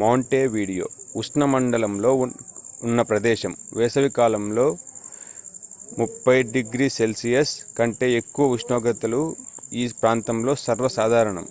[0.00, 0.86] montevideo
[1.10, 2.10] ఉపఉష్ణమండలంలో
[2.82, 4.64] ఉన్న ప్రదేశం; వేసవి కాలంలో
[6.24, 7.46] +30°c
[7.78, 9.22] కంటే ఎక్కువ ఉష్ణోగ్రతలు
[9.74, 11.48] ఈ ప్రాంతంలో సర్వసాధారణం